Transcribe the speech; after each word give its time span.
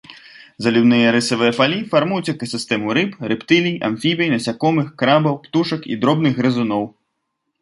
Заліўныя 0.67 1.09
рысавыя 1.15 1.53
палі 1.59 1.77
фармуюць 1.91 2.33
экасістэму 2.33 2.87
рыб, 2.99 3.11
рэптылій, 3.33 3.75
амфібій, 3.89 4.31
насякомых, 4.35 4.87
крабаў, 5.03 5.35
птушак 5.45 5.81
і 5.95 6.01
дробных 6.05 6.33
грызуноў. 6.43 6.83